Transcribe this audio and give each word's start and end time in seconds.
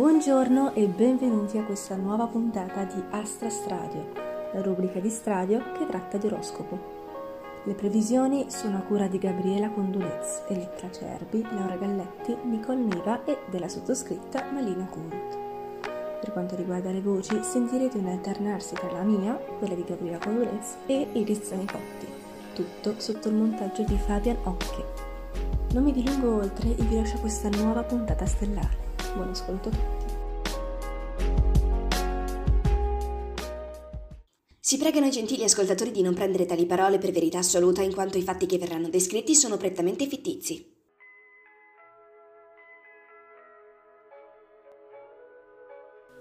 Buongiorno 0.00 0.72
e 0.72 0.86
benvenuti 0.86 1.58
a 1.58 1.62
questa 1.62 1.94
nuova 1.94 2.26
puntata 2.26 2.84
di 2.84 3.02
Astra 3.10 3.50
Stradio, 3.50 4.12
la 4.54 4.62
rubrica 4.62 4.98
di 4.98 5.10
Stradio 5.10 5.60
che 5.76 5.84
tratta 5.86 6.16
di 6.16 6.24
oroscopo. 6.24 6.78
Le 7.64 7.74
previsioni 7.74 8.46
sono 8.48 8.78
a 8.78 8.80
cura 8.80 9.08
di 9.08 9.18
Gabriela 9.18 9.68
Condulez, 9.68 10.44
Elettra 10.48 10.90
Cerbi, 10.90 11.42
Laura 11.42 11.76
Galletti, 11.76 12.34
Nicole 12.44 12.80
Niva 12.80 13.26
e 13.26 13.40
della 13.50 13.68
sottoscritta 13.68 14.46
Malina 14.50 14.86
Curut. 14.86 15.38
Per 16.22 16.32
quanto 16.32 16.56
riguarda 16.56 16.90
le 16.90 17.02
voci, 17.02 17.38
sentirete 17.42 17.98
un 17.98 18.06
alternarsi 18.06 18.72
tra 18.76 18.90
la 18.92 19.02
mia, 19.02 19.34
quella 19.34 19.74
di 19.74 19.84
Gabriela 19.84 20.16
Condulez, 20.16 20.76
e 20.86 21.08
Iris 21.12 21.42
Zanicotti, 21.42 22.06
tutto 22.54 22.94
sotto 22.96 23.28
il 23.28 23.34
montaggio 23.34 23.82
di 23.82 23.98
Fabian 23.98 24.38
Ocche. 24.44 24.82
Non 25.74 25.84
mi 25.84 25.92
dilungo 25.92 26.36
oltre 26.36 26.70
e 26.70 26.82
vi 26.84 26.96
lascio 26.96 27.18
questa 27.18 27.50
nuova 27.50 27.82
puntata 27.82 28.24
stellare. 28.24 28.88
Buon 29.12 29.30
ascolto 29.30 29.99
Si 34.70 34.78
pregano 34.78 35.06
i 35.06 35.10
gentili 35.10 35.42
ascoltatori 35.42 35.90
di 35.90 36.00
non 36.00 36.14
prendere 36.14 36.46
tali 36.46 36.64
parole 36.64 36.98
per 36.98 37.10
verità 37.10 37.38
assoluta 37.38 37.82
in 37.82 37.92
quanto 37.92 38.18
i 38.18 38.22
fatti 38.22 38.46
che 38.46 38.56
verranno 38.56 38.88
descritti 38.88 39.34
sono 39.34 39.56
prettamente 39.56 40.06
fittizi. 40.06 40.72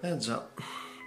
Eh 0.02 0.18
già, 0.18 0.52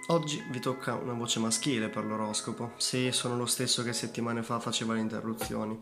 oggi 0.07 0.41
vi 0.51 0.61
tocca 0.61 0.95
una 0.95 1.11
voce 1.11 1.39
maschile 1.39 1.89
per 1.89 2.05
l'oroscopo. 2.05 2.71
Sì, 2.77 3.11
sono 3.11 3.35
lo 3.35 3.45
stesso 3.45 3.83
che 3.83 3.91
settimane 3.91 4.41
fa 4.41 4.61
faceva 4.61 4.93
le 4.93 5.01
interruzioni. 5.01 5.77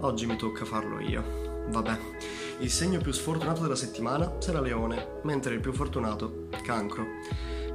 Oggi 0.00 0.26
mi 0.26 0.36
tocca 0.36 0.66
farlo 0.66 1.00
io. 1.00 1.68
Vabbè, 1.70 1.98
il 2.58 2.70
segno 2.70 3.00
più 3.00 3.12
sfortunato 3.12 3.62
della 3.62 3.76
settimana 3.76 4.42
sarà 4.42 4.60
Leone, 4.60 5.20
mentre 5.22 5.54
il 5.54 5.60
più 5.60 5.72
fortunato 5.72 6.48
Cancro. 6.62 7.06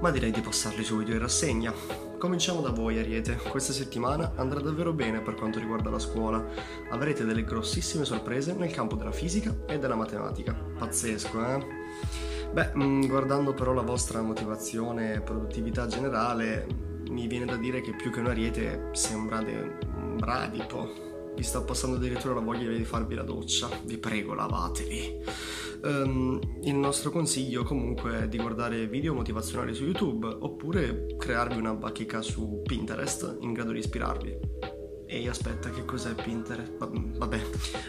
Ma 0.02 0.12
direi 0.12 0.30
di 0.30 0.42
passarli 0.42 0.84
subito 0.84 1.10
in 1.10 1.18
rassegna. 1.18 2.11
Cominciamo 2.22 2.62
da 2.62 2.70
voi, 2.70 3.00
Ariete. 3.00 3.36
Questa 3.50 3.74
settimana 3.74 4.34
andrà 4.36 4.60
davvero 4.60 4.94
bene 4.94 5.22
per 5.22 5.34
quanto 5.34 5.58
riguarda 5.58 5.90
la 5.90 5.98
scuola. 5.98 6.46
Avrete 6.92 7.26
delle 7.26 7.44
grossissime 7.44 8.06
sorprese 8.06 8.54
nel 8.54 8.70
campo 8.70 8.96
della 8.96 9.12
fisica 9.12 9.56
e 9.66 9.80
della 9.80 9.96
matematica. 9.96 10.54
Pazzesco, 10.54 11.44
eh? 11.44 11.66
Beh, 12.54 12.74
mm, 12.78 13.08
guardando 13.08 13.56
però 13.56 13.74
la 13.74 13.82
vostra 13.82 14.22
motivazione 14.22 15.16
e 15.16 15.22
produttività 15.22 15.88
generale, 15.88 16.68
mi 17.10 17.26
viene 17.26 17.46
da 17.46 17.56
dire 17.56 17.82
che 17.82 17.96
più 17.96 18.12
che 18.12 18.20
un 18.20 18.28
Ariete 18.28 18.90
sembrate 18.92 19.80
un 19.96 20.18
bradipo 20.18 21.11
vi 21.36 21.44
sta 21.44 21.62
passando 21.62 21.96
addirittura 21.96 22.34
la 22.34 22.42
voglia 22.42 22.70
di 22.70 22.84
farvi 22.84 23.16
la 23.16 23.24
doccia, 23.24 23.70
vi 23.86 23.98
prego 23.98 24.34
lavatevi. 24.34 25.20
Um, 25.84 26.40
il 26.64 26.76
nostro 26.76 27.10
consiglio 27.10 27.64
comunque 27.64 28.24
è 28.24 28.28
di 28.28 28.38
guardare 28.38 28.86
video 28.88 29.16
motivazionali 29.16 29.74
su 29.74 29.84
YouTube 29.84 30.28
oppure 30.28 31.16
crearvi 31.18 31.58
una 31.58 31.74
bacheca 31.74 32.22
su 32.22 32.62
Pinterest 32.64 33.38
in 33.42 33.54
grado 33.54 33.72
di 33.72 33.80
ispirarvi. 33.80 34.38
Ehi, 35.08 35.28
aspetta, 35.28 35.72
che 35.72 35.84
cos'è 35.84 36.14
Pinterest? 36.14 36.78
Vabbè, 36.78 37.42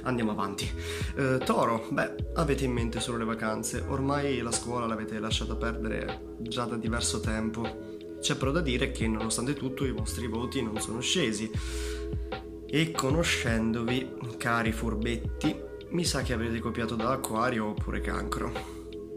andiamo 0.05 0.31
avanti. 0.31 0.69
Uh, 1.17 1.39
toro, 1.39 1.87
beh, 1.91 2.15
avete 2.35 2.65
in 2.65 2.73
mente 2.73 2.99
solo 3.01 3.19
le 3.19 3.25
vacanze. 3.25 3.85
Ormai 3.87 4.41
la 4.41 4.53
scuola 4.53 4.87
l'avete 4.87 5.19
lasciata 5.19 5.55
perdere 5.55 6.37
già 6.39 6.65
da 6.65 6.77
diverso 6.77 7.21
tempo. 7.21 7.91
C'è 8.21 8.37
però 8.37 8.53
da 8.53 8.61
dire 8.61 8.91
che 8.93 9.07
nonostante 9.07 9.53
tutto 9.53 9.85
i 9.85 9.93
vostri 9.93 10.29
voti 10.29 10.63
non 10.63 10.81
sono 10.81 11.01
scesi 11.01 11.51
e 12.75 12.91
conoscendovi, 12.91 14.15
cari 14.39 14.73
furbetti, 14.73 15.55
mi 15.91 16.07
sa 16.07 16.23
che 16.23 16.33
avrete 16.33 16.59
copiato 16.59 16.95
da 16.95 17.11
Acquario 17.11 17.67
oppure 17.67 18.01
Cancro. 18.01 18.51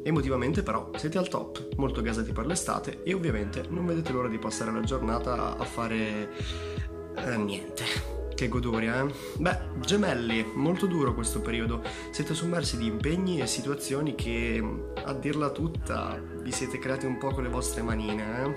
Emotivamente 0.04 0.62
però 0.62 0.92
siete 0.98 1.18
al 1.18 1.30
top, 1.30 1.70
molto 1.78 2.02
gasati 2.02 2.34
per 2.34 2.48
l'estate 2.48 3.02
e 3.04 3.14
ovviamente 3.14 3.64
non 3.70 3.86
vedete 3.86 4.12
l'ora 4.12 4.28
di 4.28 4.40
passare 4.40 4.74
la 4.74 4.82
giornata 4.82 5.56
a 5.56 5.64
fare 5.64 6.30
eh, 7.16 7.38
niente. 7.38 8.15
Che 8.36 8.50
goduria, 8.50 9.02
eh? 9.02 9.14
Beh, 9.38 9.60
gemelli, 9.80 10.46
molto 10.56 10.88
duro 10.88 11.14
questo 11.14 11.40
periodo. 11.40 11.82
Siete 12.12 12.34
sommersi 12.34 12.76
di 12.76 12.88
impegni 12.88 13.40
e 13.40 13.48
situazioni 13.48 14.14
che, 14.14 14.62
a 15.06 15.14
dirla 15.14 15.52
tutta, 15.52 16.22
vi 16.42 16.52
siete 16.52 16.78
creati 16.78 17.06
un 17.06 17.18
po' 17.18 17.30
con 17.30 17.44
le 17.44 17.50
vostre 17.50 17.82
manine, 17.82 18.44
eh? 18.44 18.56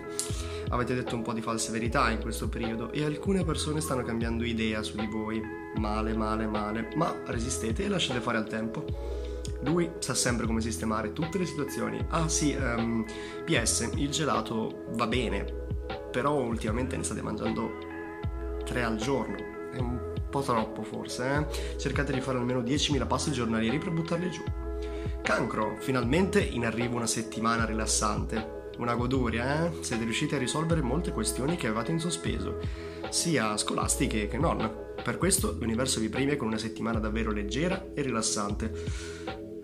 Avete 0.70 0.96
detto 0.96 1.14
un 1.14 1.22
po' 1.22 1.32
di 1.32 1.40
false 1.40 1.70
verità 1.70 2.10
in 2.10 2.20
questo 2.20 2.48
periodo 2.48 2.90
e 2.90 3.04
alcune 3.04 3.44
persone 3.44 3.80
stanno 3.80 4.02
cambiando 4.02 4.42
idea 4.42 4.82
su 4.82 4.96
di 4.96 5.06
voi. 5.06 5.40
Male, 5.76 6.12
male, 6.12 6.48
male. 6.48 6.88
Ma 6.96 7.14
resistete 7.26 7.84
e 7.84 7.88
lasciate 7.88 8.18
fare 8.18 8.38
al 8.38 8.48
tempo. 8.48 8.84
Lui 9.60 9.88
sa 10.00 10.14
sempre 10.14 10.46
come 10.46 10.60
sistemare 10.60 11.12
tutte 11.12 11.38
le 11.38 11.46
situazioni. 11.46 12.04
Ah 12.08 12.28
sì, 12.28 12.52
um, 12.60 13.06
PS, 13.44 13.92
il 13.94 14.10
gelato 14.10 14.86
va 14.94 15.06
bene, 15.06 15.44
però 16.10 16.34
ultimamente 16.34 16.96
ne 16.96 17.04
state 17.04 17.22
mangiando 17.22 17.86
tre 18.64 18.82
al 18.82 18.96
giorno 18.96 19.47
po' 20.28 20.42
troppo 20.42 20.82
forse, 20.82 21.46
eh? 21.48 21.76
Cercate 21.78 22.12
di 22.12 22.20
fare 22.20 22.38
almeno 22.38 22.60
10.000 22.60 23.06
passi 23.06 23.32
giornalieri 23.32 23.78
per 23.78 23.90
buttarli 23.90 24.30
giù. 24.30 24.42
Cancro, 25.22 25.76
finalmente 25.78 26.40
in 26.40 26.64
arrivo 26.64 26.96
una 26.96 27.06
settimana 27.06 27.64
rilassante. 27.64 28.56
Una 28.78 28.94
goduria, 28.94 29.66
eh? 29.66 29.82
Siete 29.82 30.04
riusciti 30.04 30.34
a 30.34 30.38
risolvere 30.38 30.82
molte 30.82 31.12
questioni 31.12 31.56
che 31.56 31.66
avevate 31.66 31.90
in 31.90 31.98
sospeso, 31.98 32.60
sia 33.10 33.56
scolastiche 33.56 34.28
che 34.28 34.38
non. 34.38 34.86
Per 35.02 35.18
questo 35.18 35.56
l'universo 35.58 36.00
vi 36.00 36.08
premia 36.08 36.36
con 36.36 36.46
una 36.46 36.58
settimana 36.58 36.98
davvero 36.98 37.32
leggera 37.32 37.88
e 37.92 38.02
rilassante. 38.02 38.72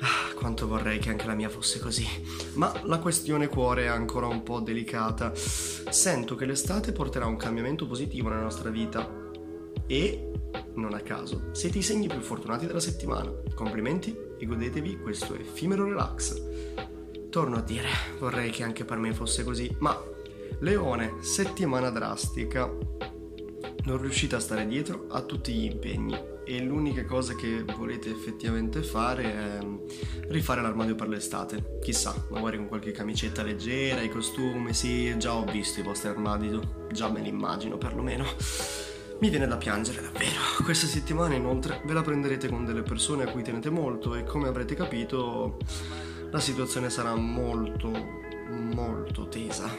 Ah, 0.01 0.35
quanto 0.35 0.67
vorrei 0.67 0.99
che 0.99 1.11
anche 1.11 1.27
la 1.27 1.35
mia 1.35 1.49
fosse 1.49 1.79
così. 1.79 2.07
Ma 2.55 2.73
la 2.83 2.99
questione 2.99 3.47
cuore 3.47 3.85
è 3.85 3.87
ancora 3.87 4.27
un 4.27 4.43
po' 4.43 4.61
delicata. 4.61 5.33
Sento 5.35 6.35
che 6.35 6.45
l'estate 6.45 6.93
porterà 6.93 7.27
un 7.27 7.37
cambiamento 7.37 7.87
positivo 7.87 8.29
nella 8.29 8.43
nostra 8.43 8.69
vita, 8.69 9.24
e, 9.87 10.31
non 10.75 10.95
a 10.95 11.01
caso, 11.01 11.51
siete 11.53 11.79
i 11.79 11.83
segni 11.83 12.09
più 12.09 12.21
fortunati 12.21 12.67
della 12.67 12.81
settimana. 12.81 13.33
Complimenti 13.55 14.17
e 14.39 14.47
godetevi 14.47 14.99
questo 14.99 15.35
effimero 15.35 15.85
relax. 15.85 16.43
Torno 17.31 17.57
a 17.57 17.63
dire, 17.63 17.89
vorrei 18.19 18.51
che 18.51 18.63
anche 18.63 18.85
per 18.85 18.99
me 18.99 19.13
fosse 19.13 19.45
così, 19.45 19.75
ma 19.81 20.01
Leone, 20.61 21.17
settimana 21.21 21.91
drastica. 21.91 22.71
Non 23.87 24.01
riuscite 24.01 24.37
a 24.37 24.41
stare 24.41 24.67
dietro 24.67 25.07
a 25.11 25.21
tutti 25.23 25.53
gli 25.53 25.65
impegni 25.65 26.17
e 26.47 26.61
l'unica 26.61 27.05
cosa 27.05 27.35
che 27.35 27.65
volete 27.77 28.11
effettivamente 28.11 28.83
fare 28.83 29.25
è 29.25 29.59
rifare 30.29 30.63
l'armadio 30.63 30.95
per 30.95 31.09
l'estate. 31.09 31.79
Chissà, 31.83 32.15
magari 32.31 32.57
con 32.59 32.69
qualche 32.69 32.93
camicetta 32.93 33.43
leggera, 33.43 34.01
i 34.01 34.09
costumi, 34.09 34.73
sì, 34.73 35.17
già 35.19 35.35
ho 35.35 35.45
visto 35.45 35.81
i 35.81 35.83
vostri 35.83 36.09
armadi, 36.09 36.59
già 36.93 37.11
me 37.11 37.21
li 37.21 37.29
immagino 37.29 37.77
perlomeno. 37.77 38.25
Mi 39.25 39.31
viene 39.31 39.47
da 39.47 39.57
piangere 39.57 40.03
davvero. 40.03 40.39
Questa 40.63 40.87
settimana 40.87 41.35
inoltre 41.35 41.81
ve 41.87 41.95
la 41.95 42.03
prenderete 42.03 42.47
con 42.47 42.67
delle 42.67 42.83
persone 42.83 43.23
a 43.23 43.31
cui 43.31 43.43
tenete 43.43 43.71
molto 43.71 44.15
e 44.15 44.23
come 44.23 44.49
avrete 44.49 44.75
capito 44.75 45.57
la 46.31 46.41
situazione 46.41 46.91
sarà 46.91 47.15
molto, 47.15 47.91
molto 48.51 49.27
tesa. 49.29 49.75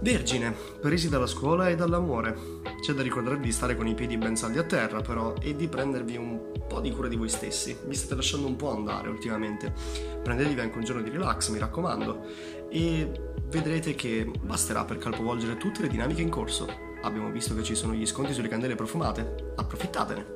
Vergine, 0.00 0.54
presi 0.80 1.10
dalla 1.10 1.26
scuola 1.26 1.68
e 1.68 1.76
dall'amore. 1.76 2.34
C'è 2.80 2.94
da 2.94 3.02
ricordarvi 3.02 3.44
di 3.44 3.52
stare 3.52 3.76
con 3.76 3.86
i 3.86 3.92
piedi 3.92 4.16
ben 4.16 4.34
saldi 4.34 4.56
a 4.56 4.64
terra, 4.64 5.02
però, 5.02 5.34
e 5.42 5.54
di 5.54 5.68
prendervi 5.68 6.16
un 6.16 6.40
po' 6.66 6.80
di 6.80 6.90
cura 6.90 7.08
di 7.08 7.16
voi 7.16 7.28
stessi. 7.28 7.76
Vi 7.84 7.94
state 7.94 8.14
lasciando 8.14 8.46
un 8.46 8.56
po' 8.56 8.74
andare 8.74 9.10
ultimamente. 9.10 9.74
Prendetevi 10.22 10.58
anche 10.58 10.78
un 10.78 10.84
giorno 10.84 11.02
di 11.02 11.10
relax, 11.10 11.50
mi 11.50 11.58
raccomando, 11.58 12.24
e 12.70 13.10
vedrete 13.50 13.94
che 13.94 14.30
basterà 14.40 14.86
per 14.86 14.96
capovolgere 14.96 15.58
tutte 15.58 15.82
le 15.82 15.88
dinamiche 15.88 16.22
in 16.22 16.30
corso. 16.30 16.87
Abbiamo 17.02 17.30
visto 17.30 17.54
che 17.54 17.62
ci 17.62 17.74
sono 17.74 17.94
gli 17.94 18.06
sconti 18.06 18.32
sulle 18.32 18.48
candele 18.48 18.74
profumate. 18.74 19.52
Approfittatene. 19.56 20.26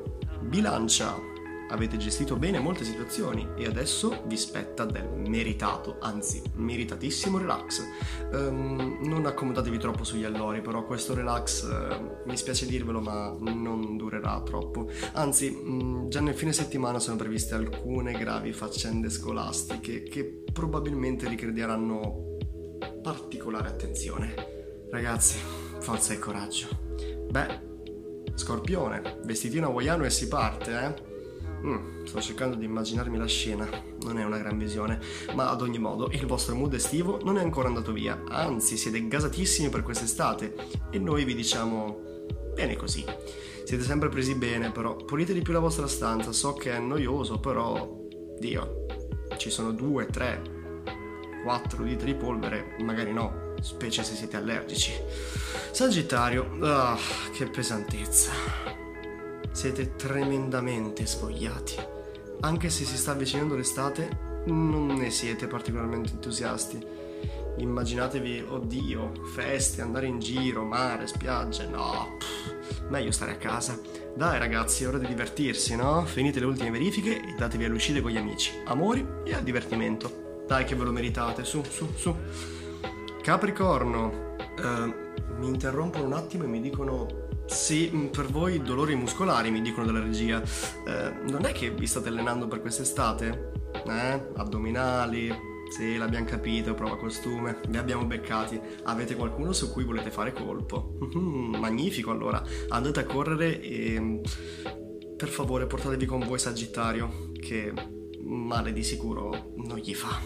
Bilancia. 0.40 1.30
Avete 1.68 1.96
gestito 1.96 2.36
bene 2.36 2.58
molte 2.58 2.84
situazioni 2.84 3.48
e 3.56 3.64
adesso 3.64 4.24
vi 4.26 4.36
spetta 4.36 4.84
del 4.84 5.08
meritato, 5.08 5.96
anzi 6.00 6.42
meritatissimo 6.56 7.38
relax. 7.38 7.82
Um, 8.30 8.98
non 9.04 9.24
accomodatevi 9.24 9.78
troppo 9.78 10.04
sugli 10.04 10.24
allori, 10.24 10.60
però 10.60 10.84
questo 10.84 11.14
relax, 11.14 11.62
uh, 11.62 12.28
mi 12.28 12.36
spiace 12.36 12.66
dirvelo, 12.66 13.00
ma 13.00 13.34
non 13.40 13.96
durerà 13.96 14.42
troppo. 14.42 14.90
Anzi, 15.12 15.46
um, 15.48 16.10
già 16.10 16.20
nel 16.20 16.34
fine 16.34 16.52
settimana 16.52 16.98
sono 16.98 17.16
previste 17.16 17.54
alcune 17.54 18.12
gravi 18.18 18.52
faccende 18.52 19.08
scolastiche 19.08 20.02
che 20.02 20.44
probabilmente 20.52 21.26
richiederanno 21.26 22.36
particolare 23.02 23.68
attenzione. 23.68 24.34
Ragazzi, 24.90 25.38
forza 25.82 26.12
e 26.12 26.18
coraggio. 26.18 26.68
Beh, 27.28 27.70
Scorpione, 28.34 29.18
vestitino 29.24 29.66
hawaiano 29.66 30.04
e 30.04 30.10
si 30.10 30.28
parte, 30.28 30.70
eh? 30.70 31.10
Mm, 31.66 32.04
sto 32.04 32.20
cercando 32.20 32.56
di 32.56 32.64
immaginarmi 32.64 33.18
la 33.18 33.26
scena, 33.26 33.68
non 34.02 34.18
è 34.18 34.24
una 34.24 34.38
gran 34.38 34.56
visione, 34.56 35.00
ma 35.34 35.50
ad 35.50 35.60
ogni 35.60 35.78
modo 35.78 36.08
il 36.12 36.24
vostro 36.26 36.54
mood 36.54 36.72
estivo 36.74 37.20
non 37.22 37.36
è 37.36 37.42
ancora 37.42 37.68
andato 37.68 37.92
via, 37.92 38.22
anzi 38.28 38.76
siete 38.76 39.06
gasatissimi 39.06 39.68
per 39.68 39.82
quest'estate 39.82 40.54
e 40.90 40.98
noi 40.98 41.24
vi 41.24 41.34
diciamo 41.34 42.26
bene 42.54 42.76
così. 42.76 43.04
Siete 43.64 43.82
sempre 43.82 44.08
presi 44.08 44.34
bene, 44.34 44.70
però 44.70 44.96
pulite 44.96 45.32
di 45.32 45.42
più 45.42 45.52
la 45.52 45.60
vostra 45.60 45.86
stanza, 45.86 46.32
so 46.32 46.52
che 46.54 46.72
è 46.72 46.78
noioso, 46.78 47.38
però 47.38 48.00
Dio, 48.38 48.86
ci 49.36 49.50
sono 49.50 49.72
due, 49.72 50.06
tre, 50.06 50.42
4 51.44 51.82
litri 51.82 52.12
di 52.12 52.18
polvere, 52.18 52.76
magari 52.80 53.12
no, 53.12 53.51
specie 53.62 54.04
se 54.04 54.14
siete 54.14 54.36
allergici. 54.36 54.92
Sagittario, 55.70 56.58
ah, 56.60 56.98
che 57.32 57.46
pesantezza. 57.46 58.30
Siete 59.50 59.96
tremendamente 59.96 61.06
svogliati. 61.06 61.76
Anche 62.40 62.70
se 62.70 62.84
si 62.84 62.96
sta 62.96 63.12
avvicinando 63.12 63.54
l'estate, 63.54 64.30
non 64.46 64.86
ne 64.86 65.10
siete 65.10 65.46
particolarmente 65.46 66.12
entusiasti. 66.12 66.84
Immaginatevi, 67.58 68.46
oddio, 68.48 69.12
feste, 69.34 69.82
andare 69.82 70.06
in 70.06 70.18
giro, 70.18 70.64
mare, 70.64 71.06
spiagge, 71.06 71.66
no, 71.66 72.16
pff, 72.18 72.88
meglio 72.88 73.10
stare 73.12 73.32
a 73.32 73.36
casa. 73.36 73.78
Dai 74.16 74.38
ragazzi, 74.38 74.84
è 74.84 74.88
ora 74.88 74.98
di 74.98 75.06
divertirsi, 75.06 75.76
no? 75.76 76.04
Finite 76.04 76.40
le 76.40 76.46
ultime 76.46 76.70
verifiche 76.70 77.20
e 77.20 77.34
datevi 77.36 77.64
all'uscita 77.64 78.00
con 78.00 78.10
gli 78.10 78.16
amici. 78.16 78.52
Amori 78.64 79.06
e 79.24 79.34
al 79.34 79.42
divertimento. 79.42 80.44
Dai 80.46 80.64
che 80.64 80.74
ve 80.74 80.84
lo 80.84 80.92
meritate, 80.92 81.44
su, 81.44 81.62
su, 81.62 81.88
su. 81.94 82.14
Capricorno, 83.22 84.34
uh, 84.36 85.38
mi 85.38 85.46
interrompono 85.46 86.06
un 86.06 86.12
attimo 86.12 86.42
e 86.42 86.48
mi 86.48 86.60
dicono 86.60 87.28
sì, 87.46 88.08
per 88.10 88.26
voi 88.26 88.60
dolori 88.62 88.96
muscolari, 88.96 89.52
mi 89.52 89.60
dicono 89.60 89.86
dalla 89.86 90.00
regia. 90.00 90.38
Uh, 90.40 91.30
non 91.30 91.46
è 91.46 91.52
che 91.52 91.70
vi 91.70 91.86
state 91.86 92.08
allenando 92.08 92.48
per 92.48 92.60
quest'estate? 92.60 93.52
Eh? 93.86 94.28
Addominali, 94.34 95.32
sì, 95.70 95.96
l'abbiamo 95.96 96.24
capito, 96.24 96.74
prova 96.74 96.96
costume. 96.96 97.60
Vi 97.68 97.76
abbiamo 97.76 98.04
beccati. 98.04 98.60
Avete 98.82 99.14
qualcuno 99.14 99.52
su 99.52 99.70
cui 99.70 99.84
volete 99.84 100.10
fare 100.10 100.32
colpo? 100.32 100.98
Mm, 101.16 101.54
magnifico, 101.54 102.10
allora. 102.10 102.42
Andate 102.70 103.00
a 103.00 103.04
correre 103.04 103.60
e... 103.60 104.20
Per 105.16 105.28
favore, 105.28 105.66
portatevi 105.68 106.06
con 106.06 106.26
voi 106.26 106.40
Sagittario, 106.40 107.30
che 107.38 107.72
male 108.22 108.72
di 108.72 108.82
sicuro 108.82 109.52
non 109.56 109.78
gli 109.78 109.94
fa. 109.94 110.20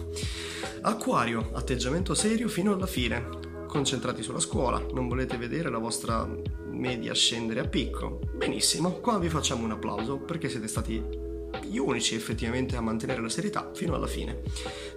Acquario, 0.83 1.51
atteggiamento 1.53 2.15
serio 2.15 2.49
fino 2.49 2.73
alla 2.73 2.87
fine. 2.87 3.29
Concentrati 3.67 4.23
sulla 4.23 4.41
scuola, 4.41 4.85
non 4.93 5.09
volete 5.09 5.37
vedere 5.37 5.71
la 5.71 5.79
vostra 5.79 6.29
media 6.71 7.15
scendere 7.15 7.61
a 7.61 7.69
picco? 7.69 8.21
Benissimo, 8.35 8.93
qua 9.01 9.19
vi 9.19 9.29
facciamo 9.29 9.65
un 9.65 9.73
applauso 9.73 10.19
perché 10.19 10.49
siete 10.49 10.69
stati 10.69 11.26
gli 11.63 11.79
unici 11.79 12.15
effettivamente 12.15 12.77
a 12.77 12.81
mantenere 12.81 13.21
la 13.21 13.29
serietà 13.29 13.71
fino 13.75 13.95
alla 13.95 14.07
fine. 14.07 14.43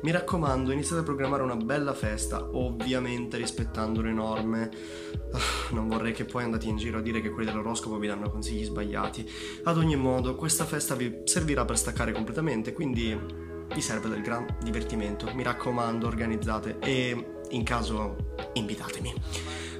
Mi 0.01 0.11
raccomando, 0.11 0.71
iniziate 0.71 1.01
a 1.01 1.03
programmare 1.05 1.43
una 1.43 1.55
bella 1.55 1.93
festa, 1.93 2.49
ovviamente 2.51 3.37
rispettando 3.37 4.01
le 4.01 4.11
norme. 4.11 4.69
Ah, 5.31 5.73
non 5.73 5.87
vorrei 5.87 6.13
che 6.13 6.25
poi 6.25 6.43
andate 6.43 6.67
in 6.67 6.77
giro 6.77 6.99
a 6.99 7.01
dire 7.01 7.21
che 7.21 7.29
quelli 7.29 7.49
dell'oroscopo 7.49 7.97
vi 7.97 8.07
danno 8.07 8.29
consigli 8.29 8.63
sbagliati. 8.63 9.29
Ad 9.63 9.77
ogni 9.77 9.95
modo, 9.95 10.35
questa 10.35 10.65
festa 10.65 10.95
vi 10.95 11.21
servirà 11.23 11.65
per 11.65 11.77
staccare 11.77 12.11
completamente, 12.11 12.73
quindi 12.73 13.17
vi 13.73 13.81
serve 13.81 14.09
del 14.09 14.21
gran 14.21 14.45
divertimento. 14.63 15.31
Mi 15.33 15.43
raccomando, 15.43 16.07
organizzate 16.07 16.77
e 16.79 17.37
in 17.49 17.63
caso 17.63 18.35
invitatemi. 18.53 19.13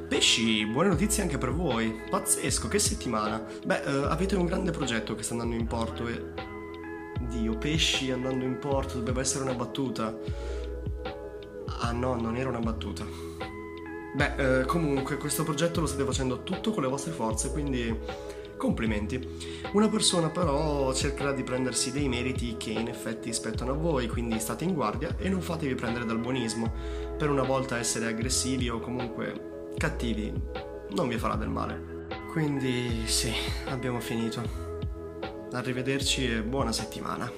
Pesci, 0.07 0.65
buone 0.65 0.89
notizie 0.89 1.21
anche 1.21 1.37
per 1.37 1.53
voi. 1.53 2.01
Pazzesco, 2.09 2.67
che 2.67 2.79
settimana. 2.79 3.45
Beh, 3.63 3.83
eh, 3.83 4.05
avete 4.05 4.35
un 4.35 4.47
grande 4.47 4.71
progetto 4.71 5.13
che 5.13 5.21
sta 5.21 5.33
andando 5.33 5.55
in 5.55 5.67
porto 5.67 6.07
e 6.07 6.33
Dio, 7.29 7.57
pesci 7.57 8.11
andando 8.11 8.43
in 8.43 8.59
porto, 8.59 8.97
doveva 8.97 9.21
essere 9.21 9.43
una 9.43 9.53
battuta. 9.53 10.17
Ah 11.81 11.91
no, 11.91 12.15
non 12.15 12.35
era 12.35 12.49
una 12.49 12.59
battuta. 12.59 13.05
Beh, 14.13 14.61
eh, 14.61 14.65
comunque 14.65 15.17
questo 15.17 15.43
progetto 15.43 15.79
lo 15.79 15.87
state 15.87 16.03
facendo 16.03 16.43
tutto 16.43 16.71
con 16.71 16.83
le 16.83 16.89
vostre 16.89 17.11
forze, 17.11 17.51
quindi 17.51 17.95
complimenti. 18.57 19.25
Una 19.71 19.87
persona 19.87 20.29
però 20.29 20.93
cercherà 20.93 21.31
di 21.31 21.43
prendersi 21.43 21.91
dei 21.91 22.09
meriti 22.09 22.55
che 22.57 22.71
in 22.71 22.87
effetti 22.87 23.31
spettano 23.31 23.71
a 23.71 23.75
voi, 23.75 24.07
quindi 24.07 24.39
state 24.39 24.65
in 24.65 24.73
guardia 24.73 25.15
e 25.17 25.29
non 25.29 25.41
fatevi 25.41 25.73
prendere 25.75 26.05
dal 26.05 26.19
buonismo. 26.19 26.71
Per 27.17 27.29
una 27.29 27.43
volta 27.43 27.77
essere 27.77 28.07
aggressivi 28.07 28.69
o 28.69 28.79
comunque 28.79 29.71
cattivi 29.77 30.33
non 30.91 31.07
vi 31.07 31.17
farà 31.17 31.35
del 31.35 31.49
male. 31.49 32.07
Quindi 32.31 33.07
sì, 33.07 33.31
abbiamo 33.67 33.99
finito. 33.99 34.68
Arrivederci 35.51 36.31
e 36.31 36.41
buona 36.43 36.71
settimana. 36.71 37.31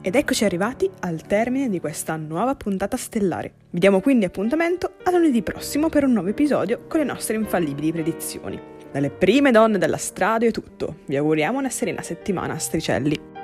Ed 0.00 0.14
eccoci 0.14 0.44
arrivati 0.44 0.90
al 1.00 1.20
termine 1.20 1.68
di 1.68 1.80
questa 1.80 2.16
nuova 2.16 2.54
puntata 2.54 2.96
stellare. 2.96 3.52
Vi 3.68 3.78
diamo 3.78 4.00
quindi 4.00 4.24
appuntamento 4.24 4.94
a 5.02 5.10
lunedì 5.10 5.42
prossimo 5.42 5.90
per 5.90 6.04
un 6.04 6.12
nuovo 6.12 6.28
episodio 6.28 6.86
con 6.88 7.00
le 7.00 7.04
nostre 7.04 7.36
infallibili 7.36 7.92
predizioni. 7.92 8.58
Dalle 8.90 9.10
prime 9.10 9.50
donne 9.50 9.76
della 9.76 9.98
strada 9.98 10.46
è 10.46 10.50
tutto. 10.50 11.00
Vi 11.04 11.16
auguriamo 11.16 11.58
una 11.58 11.68
serena 11.68 12.00
settimana, 12.00 12.56
Stricelli. 12.56 13.37